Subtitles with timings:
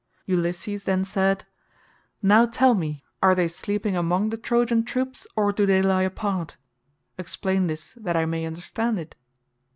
[0.25, 1.45] Ulysses then said,
[2.23, 6.57] "Now tell me; are they sleeping among the Trojan troops, or do they lie apart?
[7.19, 9.13] Explain this that I may understand it."